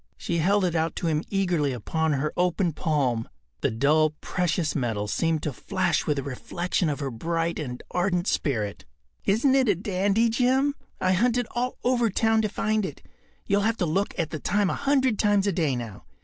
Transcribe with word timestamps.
She 0.17 0.39
held 0.39 0.65
it 0.65 0.73
out 0.73 0.95
to 0.95 1.05
him 1.05 1.21
eagerly 1.29 1.73
upon 1.73 2.13
her 2.13 2.33
open 2.35 2.73
palm. 2.73 3.29
The 3.59 3.69
dull 3.69 4.15
precious 4.19 4.75
metal 4.75 5.07
seemed 5.07 5.43
to 5.43 5.53
flash 5.53 6.07
with 6.07 6.17
a 6.17 6.23
reflection 6.23 6.89
of 6.89 7.01
her 7.01 7.11
bright 7.11 7.59
and 7.59 7.83
ardent 7.91 8.25
spirit. 8.25 8.85
“Isn’t 9.25 9.53
it 9.53 9.69
a 9.69 9.75
dandy, 9.75 10.27
Jim? 10.27 10.73
I 10.99 11.11
hunted 11.11 11.45
all 11.51 11.77
over 11.83 12.09
town 12.09 12.41
to 12.41 12.49
find 12.49 12.83
it. 12.83 13.03
You’ll 13.45 13.61
have 13.61 13.77
to 13.77 13.85
look 13.85 14.17
at 14.17 14.31
the 14.31 14.39
time 14.39 14.71
a 14.71 14.73
hundred 14.73 15.19
times 15.19 15.45
a 15.45 15.51
day 15.51 15.75
now. 15.75 16.05